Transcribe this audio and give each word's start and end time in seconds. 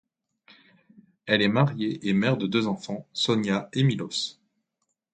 Elle 1.27 1.43
est 1.43 1.47
mariée 1.47 2.07
et 2.09 2.13
mère 2.13 2.35
de 2.35 2.47
deux 2.47 2.65
enfants, 2.65 3.07
Sonja 3.13 3.69
et 3.71 3.83
Miloš. 3.83 4.39